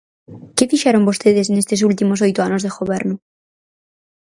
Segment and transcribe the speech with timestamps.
[0.55, 3.15] ¿Que fixeron vostedes nestes últimos oito anos de goberno?